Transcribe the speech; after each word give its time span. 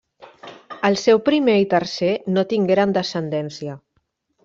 El 0.89 0.97
seu 1.01 1.21
primer 1.27 1.59
i 1.65 1.69
tercer 1.75 2.11
no 2.37 2.47
tingueren 2.55 2.99
descendència. 3.01 3.81